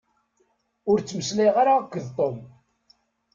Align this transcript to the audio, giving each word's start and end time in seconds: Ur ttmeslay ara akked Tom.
Ur 0.89 0.97
ttmeslay 0.99 1.49
ara 1.61 1.71
akked 1.79 2.05
Tom. 2.17 2.37